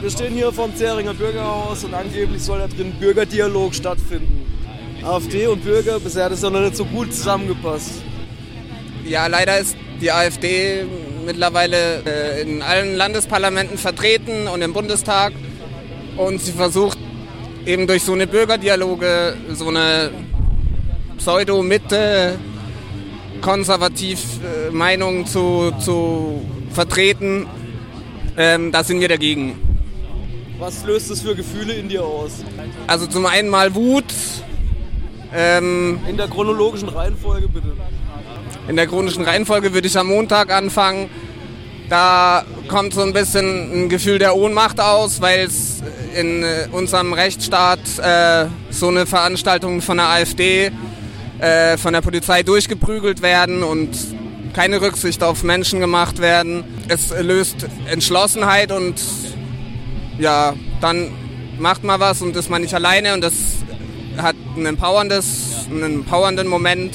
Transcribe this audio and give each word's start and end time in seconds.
Wir 0.00 0.08
stehen 0.08 0.32
hier 0.32 0.50
vom 0.50 0.74
Zähringer 0.74 1.12
Bürgerhaus 1.12 1.84
und 1.84 1.92
angeblich 1.92 2.42
soll 2.42 2.58
da 2.58 2.68
drin 2.68 2.92
Bürgerdialog 2.98 3.74
stattfinden. 3.74 4.46
AfD 5.02 5.46
und 5.46 5.62
Bürger, 5.62 6.00
bisher 6.00 6.24
hat 6.24 6.32
es 6.32 6.40
ja 6.40 6.48
noch 6.48 6.60
nicht 6.60 6.74
so 6.74 6.86
gut 6.86 7.12
zusammengepasst. 7.12 8.02
Ja, 9.04 9.26
leider 9.26 9.58
ist 9.58 9.76
die 10.00 10.10
AfD 10.10 10.86
mittlerweile 11.26 12.02
äh, 12.06 12.40
in 12.40 12.62
allen 12.62 12.96
Landesparlamenten 12.96 13.76
vertreten 13.76 14.48
und 14.48 14.62
im 14.62 14.72
Bundestag. 14.72 15.34
Und 16.16 16.40
sie 16.40 16.52
versucht 16.52 16.96
eben 17.66 17.86
durch 17.86 18.02
so 18.02 18.14
eine 18.14 18.26
Bürgerdialoge, 18.26 19.36
so 19.52 19.68
eine 19.68 20.12
Pseudo-Mitte, 21.18 22.38
konservativ 23.42 24.22
äh, 24.42 24.70
Meinung 24.70 25.26
zu, 25.26 25.72
zu 25.78 26.40
vertreten. 26.72 27.46
Ähm, 28.38 28.72
da 28.72 28.82
sind 28.82 29.00
wir 29.00 29.08
dagegen. 29.08 29.69
Was 30.60 30.84
löst 30.84 31.10
das 31.10 31.22
für 31.22 31.34
Gefühle 31.34 31.72
in 31.72 31.88
dir 31.88 32.04
aus? 32.04 32.44
Also 32.86 33.06
zum 33.06 33.24
einen 33.24 33.48
mal 33.48 33.74
Wut. 33.74 34.04
Ähm, 35.34 35.98
in 36.06 36.18
der 36.18 36.28
chronologischen 36.28 36.90
Reihenfolge 36.90 37.48
bitte. 37.48 37.72
In 38.68 38.76
der 38.76 38.86
chronischen 38.86 39.24
Reihenfolge 39.24 39.72
würde 39.72 39.88
ich 39.88 39.96
am 39.96 40.08
Montag 40.08 40.52
anfangen. 40.52 41.08
Da 41.88 42.44
kommt 42.68 42.92
so 42.92 43.00
ein 43.00 43.14
bisschen 43.14 43.84
ein 43.86 43.88
Gefühl 43.88 44.18
der 44.18 44.36
Ohnmacht 44.36 44.80
aus, 44.80 45.22
weil 45.22 45.46
es 45.46 45.82
in 46.14 46.42
äh, 46.42 46.68
unserem 46.72 47.14
Rechtsstaat 47.14 47.80
äh, 47.98 48.46
so 48.68 48.88
eine 48.88 49.06
Veranstaltung 49.06 49.80
von 49.80 49.96
der 49.96 50.08
AfD, 50.10 50.72
äh, 51.38 51.78
von 51.78 51.94
der 51.94 52.02
Polizei 52.02 52.42
durchgeprügelt 52.42 53.22
werden 53.22 53.62
und 53.62 53.96
keine 54.52 54.82
Rücksicht 54.82 55.22
auf 55.22 55.42
Menschen 55.42 55.80
gemacht 55.80 56.20
werden. 56.20 56.64
Es 56.88 57.14
löst 57.18 57.66
Entschlossenheit 57.86 58.72
und 58.72 59.00
ja, 60.20 60.54
dann 60.80 61.10
macht 61.58 61.84
man 61.84 62.00
was 62.00 62.22
und 62.22 62.36
ist 62.36 62.50
man 62.50 62.62
nicht 62.62 62.74
alleine 62.74 63.14
und 63.14 63.22
das 63.22 63.34
hat 64.16 64.36
ein 64.56 64.66
empowerndes, 64.66 65.66
einen 65.70 66.00
empowernden 66.00 66.46
Moment. 66.46 66.94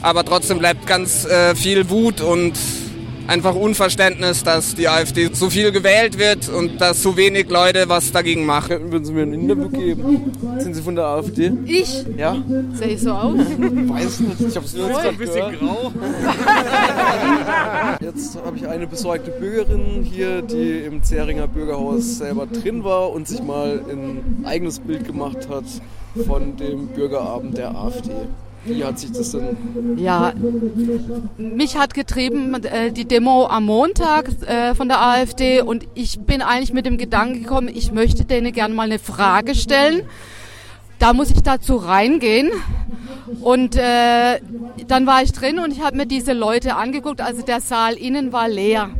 Aber 0.00 0.24
trotzdem 0.24 0.58
bleibt 0.58 0.86
ganz 0.86 1.24
äh, 1.24 1.54
viel 1.56 1.90
Wut 1.90 2.20
und 2.20 2.52
einfach 3.26 3.54
Unverständnis, 3.54 4.44
dass 4.44 4.74
die 4.74 4.88
AfD 4.88 5.28
so 5.32 5.50
viel 5.50 5.72
gewählt 5.72 6.18
wird 6.18 6.48
und 6.48 6.80
dass 6.80 7.02
so 7.02 7.16
wenig 7.16 7.50
Leute 7.50 7.88
was 7.88 8.12
dagegen 8.12 8.46
machen. 8.46 8.92
Würden 8.92 9.04
Sie 9.04 9.12
mir 9.12 9.22
ein 9.22 9.32
Interview 9.32 9.68
geben? 9.68 10.32
Sind 10.58 10.74
Sie 10.74 10.82
von 10.82 10.94
der 10.94 11.04
AfD? 11.04 11.52
Ich? 11.64 12.04
Ja. 12.16 12.36
Sehe 12.74 12.88
ich 12.88 13.00
so 13.00 13.10
aus? 13.10 13.38
Weiß 13.38 14.20
nicht, 14.20 14.40
ich 14.40 14.56
habe 14.56 14.66
es 14.66 14.74
nur 14.74 14.98
ein 14.98 15.16
bisschen 15.16 15.58
grau. 15.58 15.92
Jetzt 18.14 18.38
habe 18.42 18.56
ich 18.56 18.66
eine 18.66 18.86
besorgte 18.86 19.30
Bürgerin 19.30 20.02
hier, 20.02 20.40
die 20.40 20.78
im 20.78 21.02
Zähringer 21.02 21.46
Bürgerhaus 21.46 22.16
selber 22.16 22.46
drin 22.46 22.82
war 22.82 23.10
und 23.10 23.28
sich 23.28 23.42
mal 23.42 23.82
ein 23.86 24.46
eigenes 24.46 24.80
Bild 24.80 25.04
gemacht 25.04 25.46
hat 25.50 25.64
von 26.26 26.56
dem 26.56 26.86
Bürgerabend 26.86 27.58
der 27.58 27.76
AfD. 27.76 28.10
Wie 28.64 28.82
hat 28.82 28.98
sich 28.98 29.12
das 29.12 29.32
denn? 29.32 29.98
Ja, 29.98 30.32
mich 31.36 31.76
hat 31.76 31.92
getrieben 31.92 32.54
äh, 32.64 32.92
die 32.92 33.04
Demo 33.04 33.46
am 33.46 33.66
Montag 33.66 34.30
äh, 34.46 34.74
von 34.74 34.88
der 34.88 35.02
AfD 35.02 35.60
und 35.60 35.86
ich 35.94 36.18
bin 36.18 36.40
eigentlich 36.40 36.72
mit 36.72 36.86
dem 36.86 36.96
Gedanken 36.96 37.42
gekommen, 37.42 37.68
ich 37.68 37.92
möchte 37.92 38.24
denen 38.24 38.54
gerne 38.54 38.72
mal 38.72 38.84
eine 38.84 38.98
Frage 38.98 39.54
stellen. 39.54 40.00
Da 40.98 41.12
muss 41.12 41.30
ich 41.30 41.42
dazu 41.42 41.76
reingehen. 41.76 42.50
Und 43.42 43.76
äh, 43.76 44.40
dann 44.86 45.06
war 45.06 45.22
ich 45.22 45.32
drin 45.32 45.58
und 45.58 45.72
ich 45.72 45.82
habe 45.82 45.96
mir 45.96 46.06
diese 46.06 46.32
Leute 46.32 46.76
angeguckt. 46.76 47.20
Also 47.20 47.42
der 47.42 47.60
Saal 47.60 47.94
innen 47.94 48.32
war 48.32 48.48
leer. 48.48 48.90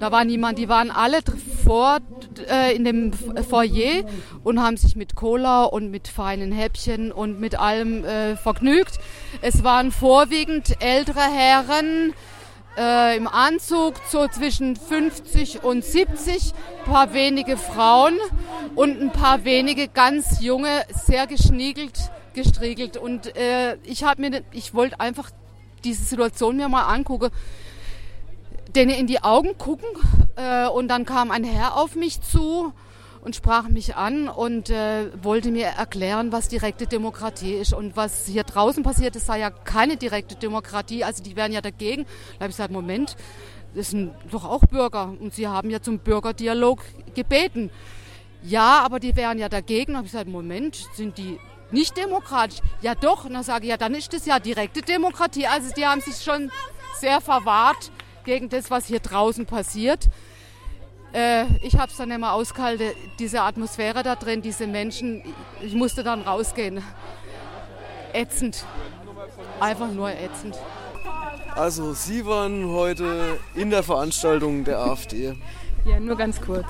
Da 0.00 0.12
war 0.12 0.24
niemand. 0.24 0.58
Die 0.58 0.68
waren 0.68 0.90
alle 0.90 1.18
vor 1.64 1.98
äh, 2.48 2.74
in 2.74 2.84
dem 2.84 3.12
Foyer 3.12 4.04
und 4.44 4.62
haben 4.62 4.76
sich 4.76 4.96
mit 4.96 5.14
Cola 5.14 5.64
und 5.64 5.90
mit 5.90 6.08
feinen 6.08 6.52
Häppchen 6.52 7.12
und 7.12 7.40
mit 7.40 7.58
allem 7.58 8.04
äh, 8.04 8.36
vergnügt. 8.36 8.98
Es 9.42 9.64
waren 9.64 9.90
vorwiegend 9.90 10.76
ältere 10.80 11.20
Herren 11.20 12.14
äh, 12.78 13.16
im 13.16 13.26
Anzug, 13.26 13.94
so 14.08 14.28
zwischen 14.28 14.76
50 14.76 15.64
und 15.64 15.84
70, 15.84 16.52
ein 16.54 16.92
paar 16.92 17.12
wenige 17.12 17.56
Frauen 17.56 18.14
und 18.76 19.00
ein 19.00 19.10
paar 19.10 19.44
wenige 19.44 19.88
ganz 19.88 20.40
junge, 20.40 20.84
sehr 21.06 21.26
geschniegelt, 21.26 22.10
gestriegelt. 22.42 22.96
Und 22.96 23.36
äh, 23.36 23.76
ich 23.84 24.04
habe 24.04 24.20
mir, 24.20 24.42
ich 24.52 24.74
wollte 24.74 25.00
einfach 25.00 25.30
diese 25.84 26.04
Situation 26.04 26.56
mir 26.56 26.68
mal 26.68 26.84
angucken 26.84 27.30
denen 28.74 28.90
in 28.90 29.06
die 29.06 29.22
Augen 29.22 29.56
gucken 29.58 29.88
äh, 30.36 30.68
und 30.68 30.88
dann 30.88 31.04
kam 31.04 31.30
ein 31.30 31.44
Herr 31.44 31.76
auf 31.76 31.96
mich 31.96 32.20
zu 32.20 32.72
und 33.20 33.34
sprach 33.34 33.68
mich 33.68 33.96
an 33.96 34.28
und 34.28 34.70
äh, 34.70 35.10
wollte 35.22 35.50
mir 35.50 35.66
erklären, 35.66 36.32
was 36.32 36.48
direkte 36.48 36.86
Demokratie 36.86 37.54
ist 37.54 37.72
und 37.72 37.96
was 37.96 38.26
hier 38.26 38.44
draußen 38.44 38.82
passiert, 38.82 39.16
es 39.16 39.26
sei 39.26 39.40
ja 39.40 39.50
keine 39.50 39.96
direkte 39.96 40.36
Demokratie, 40.36 41.04
also 41.04 41.22
die 41.22 41.34
wären 41.34 41.52
ja 41.52 41.60
dagegen. 41.60 42.04
Da 42.04 42.44
habe 42.44 42.50
ich 42.50 42.56
gesagt, 42.56 42.72
Moment, 42.72 43.16
das 43.74 43.90
sind 43.90 44.12
doch 44.30 44.44
auch 44.44 44.60
Bürger 44.60 45.14
und 45.18 45.34
sie 45.34 45.48
haben 45.48 45.70
ja 45.70 45.80
zum 45.80 45.98
Bürgerdialog 45.98 46.82
gebeten. 47.14 47.70
Ja, 48.42 48.82
aber 48.84 49.00
die 49.00 49.16
wären 49.16 49.38
ja 49.38 49.48
dagegen. 49.48 49.92
Da 49.92 49.98
habe 49.98 50.06
ich 50.06 50.12
gesagt, 50.12 50.30
Moment, 50.30 50.86
sind 50.94 51.18
die 51.18 51.38
nicht 51.70 51.96
demokratisch? 51.96 52.60
Ja 52.80 52.94
doch. 52.94 53.24
Und 53.24 53.34
dann 53.34 53.42
sage 53.42 53.64
ich, 53.64 53.70
ja, 53.70 53.76
dann 53.76 53.94
ist 53.94 54.12
das 54.12 54.26
ja 54.26 54.38
direkte 54.38 54.82
Demokratie. 54.82 55.46
Also 55.46 55.72
die 55.74 55.86
haben 55.86 56.00
sich 56.00 56.22
schon 56.22 56.50
sehr 56.98 57.20
verwahrt 57.20 57.90
gegen 58.24 58.48
das, 58.48 58.70
was 58.70 58.86
hier 58.86 59.00
draußen 59.00 59.46
passiert. 59.46 60.08
Äh, 61.12 61.44
ich 61.62 61.78
habe 61.78 61.90
es 61.90 61.96
dann 61.96 62.10
immer 62.10 62.32
ausgehalten, 62.32 62.90
diese 63.18 63.42
Atmosphäre 63.42 64.02
da 64.02 64.14
drin, 64.14 64.42
diese 64.42 64.66
Menschen. 64.66 65.22
Ich 65.62 65.74
musste 65.74 66.02
dann 66.02 66.22
rausgehen. 66.22 66.82
Ätzend. 68.12 68.64
Einfach 69.60 69.90
nur 69.90 70.10
ätzend. 70.10 70.56
Also, 71.54 71.92
Sie 71.92 72.24
waren 72.24 72.68
heute 72.68 73.38
in 73.54 73.70
der 73.70 73.82
Veranstaltung 73.82 74.64
der 74.64 74.78
AfD. 74.78 75.34
Ja, 75.84 75.98
nur 75.98 76.16
ganz 76.16 76.40
kurz. 76.40 76.66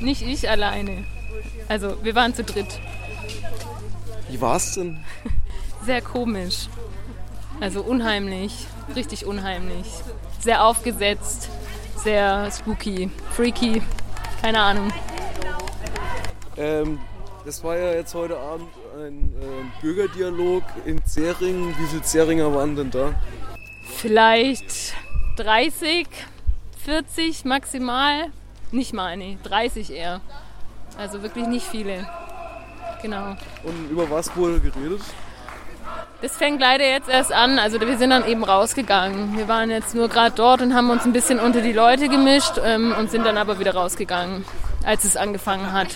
Nicht 0.00 0.22
ich 0.22 0.48
alleine. 0.48 1.04
Also, 1.68 1.96
wir 2.04 2.14
waren 2.14 2.34
zu 2.34 2.44
dritt. 2.44 2.78
Wie 4.34 4.40
war's 4.40 4.74
denn? 4.74 4.98
Sehr 5.86 6.02
komisch. 6.02 6.66
Also 7.60 7.82
unheimlich. 7.82 8.66
Richtig 8.96 9.26
unheimlich. 9.26 9.86
Sehr 10.40 10.64
aufgesetzt. 10.64 11.48
Sehr 11.94 12.50
spooky. 12.50 13.12
Freaky. 13.30 13.80
Keine 14.42 14.58
Ahnung. 14.58 14.92
Ähm, 16.56 16.98
das 17.44 17.62
war 17.62 17.78
ja 17.78 17.92
jetzt 17.92 18.12
heute 18.16 18.36
Abend 18.36 18.66
ein 18.98 19.32
äh, 19.40 19.80
Bürgerdialog 19.80 20.64
in 20.84 21.04
Zähringen. 21.04 21.72
Wie 21.78 21.86
viele 21.86 22.02
Zähringer 22.02 22.52
waren 22.52 22.74
denn 22.74 22.90
da? 22.90 23.14
Vielleicht 23.98 24.94
30, 25.36 26.08
40 26.84 27.44
maximal. 27.44 28.32
Nicht 28.72 28.94
mal, 28.94 29.16
nee, 29.16 29.38
30 29.44 29.92
eher. 29.92 30.20
Also 30.98 31.22
wirklich 31.22 31.46
nicht 31.46 31.66
viele. 31.68 32.04
Genau. 33.04 33.36
Und 33.64 33.90
über 33.90 34.10
was 34.10 34.34
wurde 34.34 34.60
geredet? 34.60 35.02
Das 36.22 36.38
fängt 36.38 36.58
leider 36.58 36.88
jetzt 36.88 37.10
erst 37.10 37.34
an. 37.34 37.58
Also 37.58 37.78
wir 37.78 37.98
sind 37.98 38.08
dann 38.08 38.26
eben 38.26 38.42
rausgegangen. 38.42 39.36
Wir 39.36 39.46
waren 39.46 39.68
jetzt 39.68 39.94
nur 39.94 40.08
gerade 40.08 40.34
dort 40.34 40.62
und 40.62 40.74
haben 40.74 40.88
uns 40.88 41.04
ein 41.04 41.12
bisschen 41.12 41.38
unter 41.38 41.60
die 41.60 41.74
Leute 41.74 42.08
gemischt 42.08 42.54
ähm, 42.64 42.94
und 42.98 43.10
sind 43.10 43.26
dann 43.26 43.36
aber 43.36 43.58
wieder 43.58 43.74
rausgegangen, 43.74 44.46
als 44.86 45.04
es 45.04 45.18
angefangen 45.18 45.70
hat. 45.72 45.88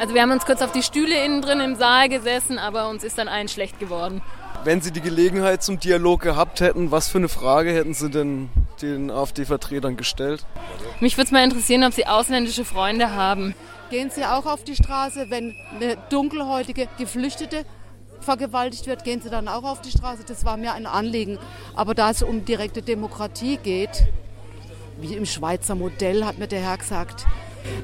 Also 0.00 0.12
wir 0.12 0.22
haben 0.22 0.32
uns 0.32 0.44
kurz 0.44 0.62
auf 0.62 0.72
die 0.72 0.82
Stühle 0.82 1.14
innen 1.24 1.42
drin 1.42 1.60
im 1.60 1.76
Saal 1.76 2.08
gesessen, 2.08 2.58
aber 2.58 2.88
uns 2.88 3.04
ist 3.04 3.16
dann 3.16 3.28
allen 3.28 3.46
schlecht 3.46 3.78
geworden. 3.78 4.20
Wenn 4.64 4.80
Sie 4.80 4.90
die 4.90 5.02
Gelegenheit 5.02 5.62
zum 5.62 5.78
Dialog 5.78 6.22
gehabt 6.22 6.60
hätten, 6.60 6.90
was 6.90 7.08
für 7.08 7.18
eine 7.18 7.28
Frage 7.28 7.70
hätten 7.70 7.94
Sie 7.94 8.10
denn 8.10 8.48
den 8.82 9.12
AfD-Vertretern 9.12 9.96
gestellt? 9.96 10.44
Mich 10.98 11.16
würde 11.16 11.26
es 11.26 11.30
mal 11.30 11.44
interessieren, 11.44 11.84
ob 11.84 11.92
Sie 11.92 12.08
ausländische 12.08 12.64
Freunde 12.64 13.12
haben. 13.12 13.54
Gehen 13.90 14.10
Sie 14.10 14.24
auch 14.24 14.46
auf 14.46 14.62
die 14.62 14.76
Straße, 14.76 15.30
wenn 15.30 15.56
eine 15.74 15.96
dunkelhäutige 16.10 16.86
Geflüchtete 16.96 17.64
vergewaltigt 18.20 18.86
wird, 18.86 19.02
gehen 19.02 19.20
Sie 19.20 19.30
dann 19.30 19.48
auch 19.48 19.64
auf 19.64 19.80
die 19.80 19.90
Straße? 19.90 20.22
Das 20.24 20.44
war 20.44 20.56
mir 20.56 20.74
ein 20.74 20.86
Anliegen. 20.86 21.38
Aber 21.74 21.94
da 21.94 22.10
es 22.10 22.22
um 22.22 22.44
direkte 22.44 22.82
Demokratie 22.82 23.56
geht, 23.56 24.06
wie 25.00 25.14
im 25.14 25.26
Schweizer 25.26 25.74
Modell, 25.74 26.24
hat 26.24 26.38
mir 26.38 26.46
der 26.46 26.60
Herr 26.60 26.78
gesagt, 26.78 27.26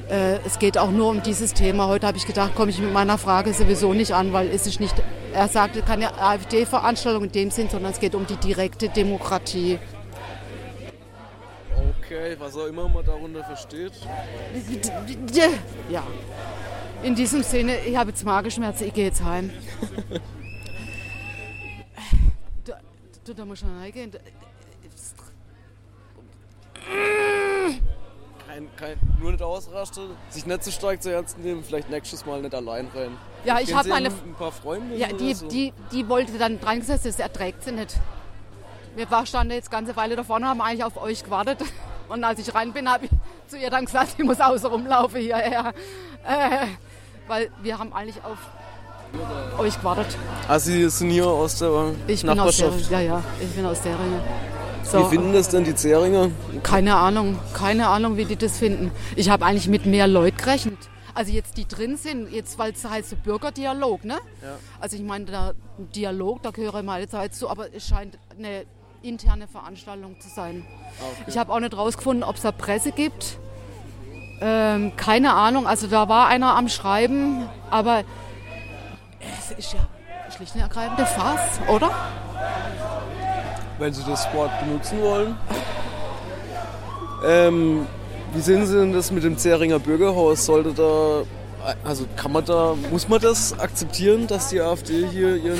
äh, 0.09 0.37
es 0.45 0.59
geht 0.59 0.77
auch 0.77 0.91
nur 0.91 1.09
um 1.09 1.23
dieses 1.23 1.53
Thema. 1.53 1.87
Heute 1.87 2.07
habe 2.07 2.17
ich 2.17 2.25
gedacht, 2.25 2.55
komme 2.55 2.71
ich 2.71 2.79
mit 2.79 2.93
meiner 2.93 3.17
Frage 3.17 3.53
sowieso 3.53 3.93
nicht 3.93 4.13
an, 4.13 4.31
weil 4.31 4.47
es 4.47 4.65
ist 4.65 4.79
nicht, 4.79 4.95
er 5.33 5.49
sagte 5.49 5.81
keine 5.81 6.17
AfD-Veranstaltung 6.17 7.25
in 7.25 7.31
dem 7.33 7.51
Sinn, 7.51 7.67
sondern 7.69 7.91
es 7.91 7.99
geht 7.99 8.15
um 8.15 8.25
die 8.25 8.37
direkte 8.37 8.87
Demokratie. 8.87 9.77
Okay, 12.09 12.37
was 12.39 12.55
auch 12.55 12.67
immer 12.67 12.87
man 12.87 13.05
darunter 13.05 13.43
versteht. 13.43 13.91
Ja. 15.89 16.03
In 17.03 17.15
diesem 17.15 17.43
Sinne, 17.43 17.79
ich 17.81 17.97
habe 17.97 18.11
jetzt 18.11 18.23
Magenschmerzen, 18.23 18.87
ich 18.87 18.93
gehe 18.93 19.07
jetzt 19.07 19.21
heim. 19.21 19.51
du, 22.63 22.71
du, 23.25 23.33
da 23.33 23.43
musst 23.43 23.63
du 23.63 23.67
reingehen. 23.67 24.11
kein, 28.47 28.69
kein, 28.77 28.97
nur 29.19 29.31
nicht 29.31 29.43
ausrasten, 29.43 30.11
sich 30.29 30.45
nicht 30.45 30.63
zu 30.63 30.71
stark 30.71 31.03
zu 31.03 31.11
ernst 31.11 31.37
nehmen, 31.37 31.61
vielleicht 31.61 31.89
nächstes 31.89 32.25
Mal 32.25 32.41
nicht 32.41 32.55
allein 32.55 32.87
rein. 32.95 33.17
Ja, 33.43 33.59
ich 33.59 33.75
habe 33.75 33.89
meine. 33.89 34.07
Ein 34.07 34.35
paar 34.37 34.53
Freunde. 34.53 34.95
Ja, 34.95 35.09
die, 35.09 35.33
so? 35.33 35.47
die, 35.49 35.73
die 35.91 36.07
wollte 36.07 36.37
dann 36.37 36.59
dran 36.61 36.79
gesetzt, 36.79 37.05
das 37.05 37.19
erträgt 37.19 37.63
sie 37.63 37.73
nicht. 37.73 37.97
Wir 38.95 39.07
standen 39.25 39.53
jetzt 39.53 39.69
ganze 39.69 39.95
Weile 39.95 40.15
da 40.15 40.23
vorne, 40.23 40.47
haben 40.47 40.61
eigentlich 40.61 40.85
auf 40.85 40.97
euch 40.97 41.23
gewartet. 41.23 41.59
Und 42.09 42.23
als 42.23 42.39
ich 42.39 42.53
rein 42.53 42.73
bin, 42.73 42.89
habe 42.89 43.05
ich 43.05 43.11
zu 43.47 43.57
ihr 43.57 43.69
dann 43.69 43.85
gesagt, 43.85 44.15
ich 44.17 44.23
muss 44.25 44.39
außen 44.39 44.69
rumlaufen 44.69 45.21
hierher. 45.21 45.73
Äh, 46.25 46.67
weil 47.27 47.49
wir 47.61 47.77
haben 47.77 47.93
eigentlich 47.93 48.17
auf 48.23 48.37
euch 49.59 49.77
gewartet. 49.77 50.17
Ah, 50.47 50.59
Sie 50.59 50.89
sind 50.89 51.09
hier 51.09 51.27
aus 51.27 51.59
der 51.59 51.93
Ich 52.07 52.21
bin 52.21 52.29
aus 52.31 52.37
Nachbarschaft. 52.37 52.91
der, 52.91 53.01
ja, 53.01 53.15
ja, 53.17 53.23
ich 53.41 53.49
bin 53.49 53.65
aus 53.65 53.81
Deringe. 53.81 54.21
So, 54.83 54.99
Wie 54.99 55.15
finden 55.15 55.33
das 55.33 55.49
denn 55.49 55.63
die 55.65 55.75
Zähringer? 55.75 56.29
keine 56.63 56.95
Ahnung, 56.95 57.37
keine 57.53 57.87
Ahnung, 57.89 58.15
wie 58.15 58.23
die 58.25 58.37
das 58.37 58.57
finden. 58.57 58.91
Ich 59.17 59.29
habe 59.29 59.45
eigentlich 59.45 59.67
mit 59.67 59.85
mehr 59.85 60.07
Leuten 60.07 60.37
gerechnet. 60.37 60.77
Also 61.13 61.31
jetzt 61.31 61.57
die 61.57 61.67
drin 61.67 61.97
sind, 61.97 62.31
jetzt 62.31 62.57
weil 62.59 62.71
es 62.73 62.85
heißt 62.85 63.23
Bürgerdialog, 63.23 64.05
ne? 64.05 64.13
Ja. 64.41 64.55
Also 64.79 64.95
ich 64.95 65.01
meine, 65.01 65.25
der 65.25 65.55
Dialog, 65.95 66.43
da 66.43 66.51
gehöre 66.51 66.75
ich 66.79 66.85
meine 66.85 67.07
Zeit 67.07 67.33
zu, 67.33 67.49
aber 67.49 67.73
es 67.73 67.87
scheint 67.87 68.17
eine 68.37 68.65
interne 69.01 69.47
Veranstaltung 69.47 70.19
zu 70.19 70.29
sein. 70.29 70.65
Ah, 70.99 71.03
okay. 71.11 71.23
Ich 71.27 71.37
habe 71.37 71.51
auch 71.51 71.59
nicht 71.59 71.75
rausgefunden, 71.75 72.23
ob 72.23 72.35
es 72.35 72.41
da 72.41 72.51
Presse 72.51 72.91
gibt. 72.91 73.37
Ähm, 74.39 74.95
keine 74.95 75.33
Ahnung, 75.33 75.65
also 75.65 75.87
da 75.87 76.07
war 76.09 76.27
einer 76.27 76.55
am 76.55 76.69
Schreiben, 76.69 77.47
aber 77.71 78.03
es 79.19 79.51
ist 79.57 79.73
ja 79.73 79.79
schlicht 80.35 80.53
und 80.55 80.61
ergreifend 80.61 80.99
eine 80.99 81.07
Farce, 81.07 81.59
oder? 81.67 81.89
Wenn 83.79 83.93
Sie 83.93 84.03
das 84.03 84.31
Wort 84.33 84.51
benutzen 84.59 85.01
wollen. 85.01 85.37
Ähm, 87.25 87.87
wie 88.33 88.41
sehen 88.41 88.65
Sie 88.67 88.77
denn 88.77 88.93
das 88.93 89.11
mit 89.11 89.23
dem 89.23 89.37
Zähringer 89.37 89.79
Bürgerhaus? 89.79 90.45
Sollte 90.45 90.73
da, 90.73 91.23
also 91.83 92.05
kann 92.15 92.31
man 92.31 92.45
da, 92.45 92.75
muss 92.91 93.07
man 93.07 93.19
das 93.19 93.57
akzeptieren, 93.57 94.27
dass 94.27 94.49
die 94.49 94.61
AfD 94.61 95.07
hier 95.07 95.35
ihren 95.35 95.59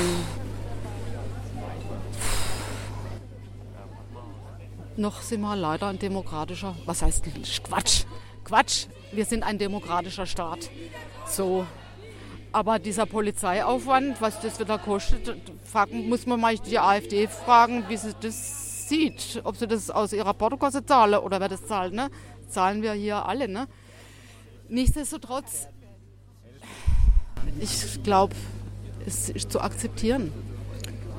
Noch 4.98 5.22
sind 5.22 5.42
wir 5.42 5.54
leider 5.54 5.86
ein 5.86 5.98
demokratischer, 6.00 6.74
was 6.84 7.02
heißt 7.02 7.24
Quatsch, 7.62 8.02
Quatsch, 8.42 8.86
wir 9.12 9.24
sind 9.24 9.44
ein 9.44 9.56
demokratischer 9.56 10.26
Staat. 10.26 10.70
So. 11.24 11.64
Aber 12.50 12.80
dieser 12.80 13.06
Polizeiaufwand, 13.06 14.20
was 14.20 14.40
das 14.40 14.58
wieder 14.58 14.76
kostet, 14.76 15.40
muss 15.92 16.26
man 16.26 16.40
mal 16.40 16.58
die 16.58 16.80
AfD 16.80 17.28
fragen, 17.28 17.84
wie 17.88 17.96
sie 17.96 18.12
das 18.20 18.88
sieht. 18.88 19.40
Ob 19.44 19.56
sie 19.56 19.68
das 19.68 19.88
aus 19.88 20.12
ihrer 20.12 20.34
Portokasse 20.34 20.84
zahlen 20.84 21.20
oder 21.20 21.38
wer 21.38 21.48
das 21.48 21.64
zahlt. 21.64 21.92
Ne? 21.94 22.10
Zahlen 22.48 22.82
wir 22.82 22.94
hier 22.94 23.24
alle. 23.24 23.46
Ne? 23.46 23.68
Nichtsdestotrotz, 24.68 25.68
ich 27.60 28.02
glaube, 28.02 28.34
es 29.06 29.28
ist 29.28 29.52
zu 29.52 29.60
akzeptieren. 29.60 30.32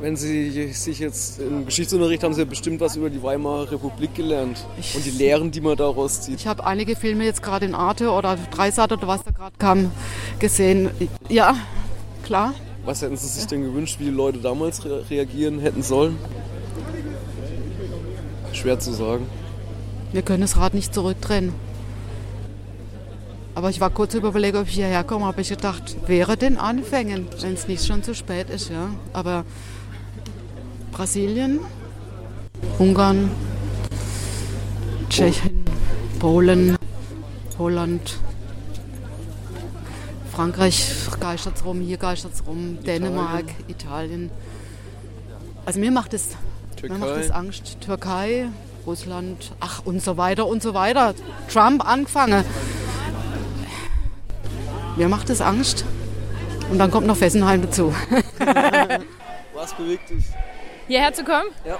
Wenn 0.01 0.15
Sie 0.15 0.71
sich 0.71 0.99
jetzt 0.99 1.39
im 1.39 1.65
Geschichtsunterricht 1.65 2.23
haben 2.23 2.33
Sie 2.33 2.39
ja 2.39 2.45
bestimmt 2.45 2.79
was 2.79 2.95
über 2.95 3.09
die 3.09 3.21
Weimarer 3.21 3.69
Republik 3.71 4.15
gelernt 4.15 4.65
Ich- 4.79 4.95
und 4.95 5.05
die 5.05 5.11
Lehren, 5.11 5.51
die 5.51 5.59
man 5.59 5.75
daraus 5.75 6.21
zieht. 6.21 6.39
Ich 6.39 6.47
habe 6.47 6.65
einige 6.65 6.95
Filme 6.95 7.25
jetzt 7.25 7.43
gerade 7.43 7.65
in 7.65 7.75
Arte 7.75 8.11
oder 8.11 8.37
Dreisat 8.51 8.93
oder 8.93 9.07
was 9.07 9.23
da 9.23 9.31
gerade 9.31 9.55
kam, 9.57 9.91
gesehen. 10.39 10.89
Ja, 11.27 11.55
klar. 12.23 12.53
Was 12.85 13.01
hätten 13.01 13.17
Sie 13.17 13.27
sich 13.27 13.45
denn 13.47 13.61
gewünscht, 13.61 13.99
wie 13.99 14.05
die 14.05 14.09
Leute 14.09 14.39
damals 14.39 14.85
re 14.85 15.03
reagieren 15.09 15.59
hätten 15.59 15.83
sollen? 15.83 16.17
Schwer 18.53 18.79
zu 18.79 18.93
sagen. 18.93 19.25
Wir 20.13 20.21
können 20.21 20.41
das 20.41 20.55
Rad 20.55 20.73
nicht 20.73 20.93
zurückdrehen. 20.93 21.51
Aber 23.53 23.69
ich 23.69 23.81
war 23.81 23.89
kurz 23.89 24.13
überlegen, 24.13 24.57
ob 24.57 24.67
ich 24.67 24.75
hierher 24.75 25.03
komme, 25.03 25.25
habe 25.25 25.41
ich 25.41 25.49
gedacht, 25.49 25.97
wäre 26.07 26.37
den 26.37 26.57
Anfängen, 26.57 27.27
wenn 27.41 27.53
es 27.53 27.67
nicht 27.67 27.85
schon 27.85 28.01
zu 28.01 28.15
spät 28.15 28.49
ist, 28.49 28.69
ja. 28.69 28.91
Aber 29.11 29.43
Brasilien, 30.99 31.61
Ungarn, 32.77 33.31
Tschechien, 35.09 35.63
Polen, 36.19 36.75
Holland, 37.57 38.19
Frankreich 40.29 40.91
geistert 41.21 41.63
rum, 41.63 41.79
hier 41.79 41.95
geistert 41.95 42.33
rum, 42.45 42.79
Dänemark, 42.85 43.45
Italien. 43.69 44.29
Also 45.65 45.79
mir 45.79 45.91
macht 45.91 46.13
es 46.13 46.35
mir 46.81 46.89
macht. 46.89 47.31
Angst. 47.31 47.77
Türkei, 47.79 48.49
Russland, 48.85 49.53
ach 49.61 49.83
und 49.85 50.03
so 50.03 50.17
weiter 50.17 50.47
und 50.47 50.61
so 50.61 50.73
weiter. 50.73 51.13
Trump 51.47 51.87
angefangen. 51.87 52.43
Mir 54.97 55.07
macht 55.07 55.29
es 55.29 55.39
Angst. 55.39 55.85
Und 56.69 56.77
dann 56.77 56.91
kommt 56.91 57.07
noch 57.07 57.15
Fessenheim 57.15 57.61
dazu. 57.61 57.95
Was 59.53 59.73
bewegt 59.75 60.09
dich? 60.09 60.25
Hierher 60.89 61.13
zu 61.13 61.23
kommen. 61.23 61.47
Ja. 61.65 61.77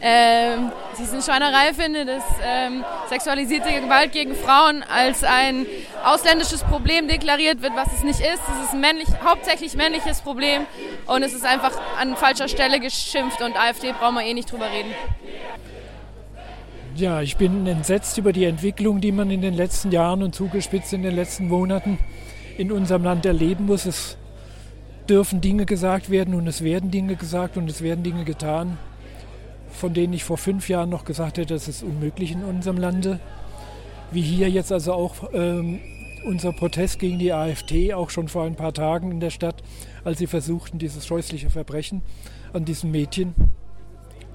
Ähm, 0.00 0.72
dass 0.90 1.00
ich 1.00 1.06
es 1.06 1.12
eine 1.12 1.22
Schweinerei 1.22 1.72
finde, 1.72 2.04
dass 2.04 2.22
ähm, 2.44 2.84
sexualisierte 3.08 3.72
Gewalt 3.80 4.12
gegen 4.12 4.34
Frauen 4.34 4.82
als 4.82 5.24
ein 5.24 5.66
ausländisches 6.04 6.62
Problem 6.64 7.08
deklariert 7.08 7.62
wird, 7.62 7.74
was 7.76 7.92
es 7.94 8.02
nicht 8.02 8.20
ist. 8.20 8.42
Es 8.60 8.66
ist 8.66 8.74
ein 8.74 8.80
männlich, 8.80 9.08
hauptsächlich 9.24 9.74
männliches 9.74 10.20
Problem 10.20 10.66
und 11.06 11.22
es 11.22 11.32
ist 11.32 11.46
einfach 11.46 11.72
an 11.98 12.14
falscher 12.16 12.48
Stelle 12.48 12.78
geschimpft 12.78 13.40
und 13.40 13.56
AfD 13.56 13.92
brauchen 13.92 14.16
wir 14.16 14.24
eh 14.24 14.34
nicht 14.34 14.52
drüber 14.52 14.70
reden. 14.70 14.90
Ja, 16.94 17.22
ich 17.22 17.36
bin 17.36 17.66
entsetzt 17.66 18.18
über 18.18 18.32
die 18.32 18.44
Entwicklung, 18.44 19.00
die 19.00 19.12
man 19.12 19.30
in 19.30 19.42
den 19.42 19.54
letzten 19.54 19.92
Jahren 19.92 20.22
und 20.22 20.34
zugespitzt 20.34 20.92
in 20.92 21.02
den 21.02 21.14
letzten 21.14 21.48
Monaten 21.48 21.98
in 22.58 22.72
unserem 22.72 23.04
Land 23.04 23.26
erleben 23.26 23.66
muss. 23.66 23.86
Es 23.86 24.16
dürfen 25.08 25.40
Dinge 25.40 25.66
gesagt 25.66 26.10
werden 26.10 26.34
und 26.34 26.46
es 26.46 26.62
werden 26.62 26.90
Dinge 26.90 27.16
gesagt 27.16 27.56
und 27.56 27.70
es 27.70 27.82
werden 27.82 28.02
Dinge 28.02 28.24
getan, 28.24 28.78
von 29.70 29.94
denen 29.94 30.12
ich 30.12 30.24
vor 30.24 30.38
fünf 30.38 30.68
Jahren 30.68 30.90
noch 30.90 31.04
gesagt 31.04 31.38
hätte, 31.38 31.54
das 31.54 31.68
ist 31.68 31.82
unmöglich 31.82 32.32
in 32.32 32.44
unserem 32.44 32.78
Lande. 32.78 33.20
Wie 34.10 34.22
hier 34.22 34.48
jetzt 34.48 34.72
also 34.72 34.92
auch 34.92 35.30
ähm, 35.32 35.80
unser 36.24 36.52
Protest 36.52 36.98
gegen 36.98 37.18
die 37.18 37.32
AfD, 37.32 37.94
auch 37.94 38.10
schon 38.10 38.28
vor 38.28 38.44
ein 38.44 38.56
paar 38.56 38.72
Tagen 38.72 39.10
in 39.10 39.20
der 39.20 39.30
Stadt, 39.30 39.62
als 40.04 40.18
sie 40.18 40.26
versuchten, 40.26 40.78
dieses 40.78 41.06
scheußliche 41.06 41.50
Verbrechen 41.50 42.02
an 42.52 42.64
diesen 42.64 42.90
Mädchen 42.90 43.34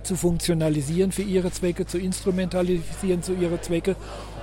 zu 0.03 0.15
funktionalisieren 0.15 1.12
für 1.12 1.21
ihre 1.21 1.51
Zwecke, 1.51 1.85
zu 1.85 1.97
instrumentalisieren 1.97 3.24
zu 3.24 3.33
ihre 3.33 3.62
Zwecke 3.62 3.95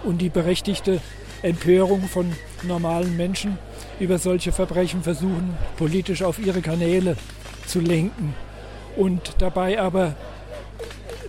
und 0.04 0.20
die 0.20 0.28
berechtigte 0.28 1.00
Empörung 1.42 2.02
von 2.02 2.32
normalen 2.62 3.16
Menschen 3.16 3.58
über 4.00 4.18
solche 4.18 4.52
Verbrechen 4.52 5.02
versuchen, 5.02 5.56
politisch 5.76 6.22
auf 6.22 6.38
ihre 6.38 6.60
Kanäle 6.60 7.16
zu 7.66 7.80
lenken. 7.80 8.34
Und 8.96 9.34
dabei 9.38 9.80
aber 9.80 10.14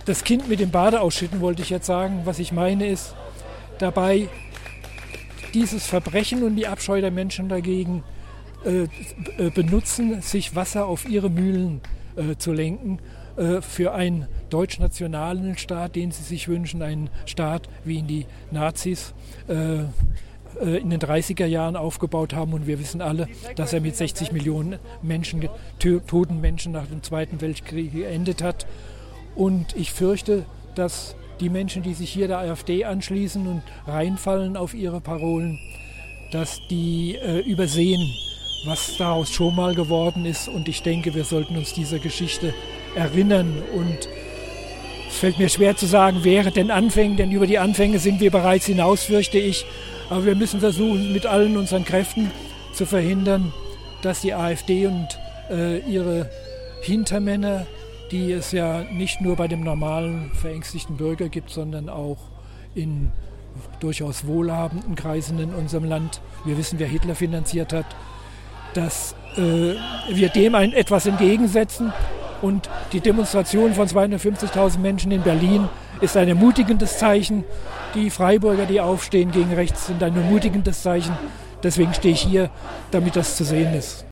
das 0.04 0.24
Kind 0.24 0.48
mit 0.48 0.60
dem 0.60 0.70
Bade 0.70 1.00
ausschütten, 1.00 1.40
wollte 1.40 1.62
ich 1.62 1.70
jetzt 1.70 1.86
sagen. 1.86 2.22
Was 2.24 2.38
ich 2.38 2.52
meine 2.52 2.86
ist, 2.86 3.14
dabei 3.78 4.28
dieses 5.54 5.86
Verbrechen 5.86 6.42
und 6.42 6.56
die 6.56 6.66
Abscheu 6.66 7.00
der 7.00 7.10
Menschen 7.10 7.48
dagegen 7.48 8.02
äh, 8.64 8.82
äh, 9.38 9.50
benutzen, 9.50 10.22
sich 10.22 10.54
Wasser 10.54 10.86
auf 10.86 11.08
ihre 11.08 11.30
Mühlen 11.30 11.80
äh, 12.16 12.36
zu 12.36 12.52
lenken 12.52 12.98
äh, 13.36 13.60
für 13.60 13.92
einen 13.92 14.26
deutsch-nationalen 14.50 15.56
Staat, 15.56 15.96
den 15.96 16.12
sie 16.12 16.22
sich 16.22 16.48
wünschen, 16.48 16.82
einen 16.82 17.10
Staat, 17.26 17.68
wie 17.84 17.98
ihn 17.98 18.06
die 18.06 18.26
Nazis 18.50 19.14
äh, 19.48 19.84
in 20.60 20.90
den 20.90 21.00
30er 21.00 21.46
Jahren 21.46 21.76
aufgebaut 21.76 22.34
haben. 22.34 22.52
Und 22.52 22.66
wir 22.66 22.78
wissen 22.78 23.00
alle, 23.00 23.28
dass 23.56 23.72
er 23.72 23.80
mit 23.80 23.96
60 23.96 24.32
Millionen 24.32 24.78
Menschen, 25.02 25.48
toten 25.78 26.40
Menschen 26.40 26.72
nach 26.72 26.86
dem 26.86 27.02
Zweiten 27.02 27.40
Weltkrieg 27.40 27.92
geendet 27.92 28.42
hat. 28.42 28.66
Und 29.34 29.76
ich 29.76 29.92
fürchte, 29.92 30.44
dass 30.74 31.14
die 31.40 31.48
Menschen, 31.48 31.82
die 31.82 31.94
sich 31.94 32.10
hier 32.10 32.28
der 32.28 32.38
AfD 32.38 32.84
anschließen 32.84 33.46
und 33.46 33.62
reinfallen 33.86 34.56
auf 34.56 34.74
ihre 34.74 35.00
Parolen, 35.00 35.58
dass 36.32 36.60
die 36.68 37.16
äh, 37.16 37.38
übersehen, 37.40 38.14
was 38.64 38.96
daraus 38.98 39.30
schon 39.30 39.56
mal 39.56 39.74
geworden 39.74 40.26
ist. 40.26 40.48
Und 40.48 40.68
ich 40.68 40.82
denke, 40.82 41.14
wir 41.14 41.24
sollten 41.24 41.56
uns 41.56 41.72
dieser 41.72 41.98
Geschichte 41.98 42.54
erinnern. 42.94 43.62
Und 43.74 44.08
es 45.08 45.16
fällt 45.16 45.38
mir 45.38 45.48
schwer 45.48 45.76
zu 45.76 45.86
sagen, 45.86 46.24
wäre 46.24 46.50
denn 46.50 46.70
Anfängen, 46.70 47.16
denn 47.16 47.32
über 47.32 47.46
die 47.46 47.58
Anfänge 47.58 47.98
sind 47.98 48.20
wir 48.20 48.30
bereits 48.30 48.66
hinaus, 48.66 49.04
fürchte 49.04 49.38
ich. 49.38 49.64
Aber 50.10 50.24
wir 50.24 50.34
müssen 50.34 50.60
versuchen, 50.60 51.12
mit 51.12 51.24
allen 51.24 51.56
unseren 51.56 51.84
Kräften 51.84 52.30
zu 52.72 52.84
verhindern, 52.84 53.52
dass 54.02 54.20
die 54.20 54.34
AfD 54.34 54.86
und 54.86 55.08
äh, 55.50 55.78
ihre 55.78 56.28
Hintermänner, 56.82 57.66
die 58.10 58.32
es 58.32 58.50
ja 58.50 58.84
nicht 58.92 59.20
nur 59.20 59.36
bei 59.36 59.46
dem 59.46 59.62
normalen 59.62 60.32
verängstigten 60.34 60.96
Bürger 60.96 61.28
gibt, 61.28 61.50
sondern 61.50 61.88
auch 61.88 62.18
in 62.74 63.12
durchaus 63.78 64.26
wohlhabenden 64.26 64.96
Kreisen 64.96 65.38
in 65.38 65.54
unserem 65.54 65.84
Land. 65.84 66.20
Wir 66.44 66.58
wissen, 66.58 66.78
wer 66.78 66.88
Hitler 66.88 67.14
finanziert 67.14 67.72
hat, 67.72 67.86
dass 68.74 69.14
äh, 69.36 69.74
wir 70.12 70.28
dem 70.28 70.54
ein, 70.54 70.72
etwas 70.72 71.06
entgegensetzen 71.06 71.92
Und 72.42 72.68
die 72.92 73.00
Demonstration 73.00 73.74
von 73.74 73.86
250.000 73.86 74.78
Menschen 74.78 75.12
in 75.12 75.22
Berlin 75.22 75.68
ist 76.00 76.16
ein 76.16 76.28
ermutigendes 76.28 76.98
Zeichen. 76.98 77.44
Die 77.94 78.10
Freiburger, 78.10 78.66
die 78.66 78.80
aufstehen 78.80 79.30
gegen 79.30 79.52
rechts, 79.52 79.86
sind 79.86 80.02
ein 80.02 80.16
ermutigendes 80.16 80.82
Zeichen. 80.82 81.16
Deswegen 81.62 81.92
stehe 81.92 82.14
ich 82.14 82.22
hier, 82.22 82.50
damit 82.90 83.16
das 83.16 83.36
zu 83.36 83.44
sehen 83.44 83.74
ist. 83.74 84.06